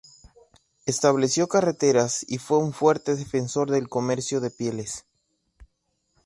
Estableció 0.87 1.47
carreteras 1.47 2.25
y 2.27 2.39
fue 2.39 2.57
un 2.57 2.73
fuerte 2.73 3.13
defensor 3.15 3.69
del 3.69 3.87
comercio 3.87 4.41
de 4.41 4.49
pieles. 4.49 5.05